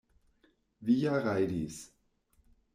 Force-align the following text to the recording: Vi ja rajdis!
Vi 0.87 0.95
ja 1.03 1.13
rajdis! 1.27 1.81